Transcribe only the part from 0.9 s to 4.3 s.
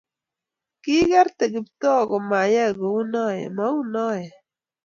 ikerte Kiptoo komayai kou noe, mou noe